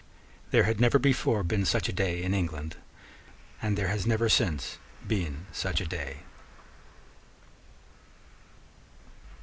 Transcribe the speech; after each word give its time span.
There 0.49 0.63
had 0.63 0.79
never 0.81 0.97
before 0.97 1.43
been 1.43 1.63
such 1.63 1.87
a 1.87 1.93
day 1.93 2.23
in 2.23 2.33
England; 2.33 2.75
and 3.61 3.77
there 3.77 3.89
has 3.89 4.07
never 4.07 4.29
since 4.29 4.79
been 5.07 5.45
such 5.51 5.79
a 5.79 5.85
day. 5.85 6.21